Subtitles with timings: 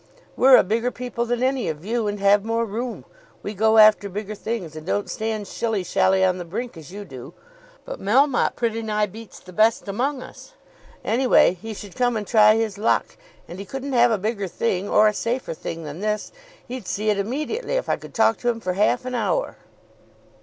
[0.35, 3.05] We're a bigger people than any of you and have more room.
[3.43, 7.05] We go after bigger things, and don't stand shilly shally on the brink as you
[7.05, 7.35] do.
[7.85, 10.53] But Melmotte pretty nigh beats the best among us.
[11.05, 13.15] Anyway he should come and try his luck,
[13.47, 16.31] and he couldn't have a bigger thing or a safer thing than this.
[16.67, 19.57] He'd see it immediately if I could talk to him for half an hour."